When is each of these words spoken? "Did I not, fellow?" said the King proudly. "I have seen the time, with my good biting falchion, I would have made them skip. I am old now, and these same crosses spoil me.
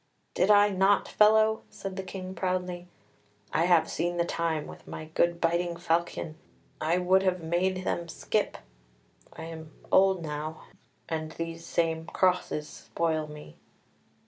"Did 0.33 0.49
I 0.49 0.69
not, 0.69 1.07
fellow?" 1.07 1.61
said 1.69 1.95
the 1.95 2.01
King 2.01 2.33
proudly. 2.33 2.87
"I 3.53 3.65
have 3.65 3.87
seen 3.87 4.17
the 4.17 4.25
time, 4.25 4.65
with 4.65 4.87
my 4.87 5.05
good 5.13 5.39
biting 5.39 5.75
falchion, 5.75 6.37
I 6.81 6.97
would 6.97 7.21
have 7.21 7.43
made 7.43 7.83
them 7.85 8.09
skip. 8.09 8.57
I 9.31 9.43
am 9.43 9.71
old 9.91 10.23
now, 10.23 10.63
and 11.07 11.33
these 11.33 11.67
same 11.67 12.07
crosses 12.07 12.67
spoil 12.67 13.27
me. 13.27 13.57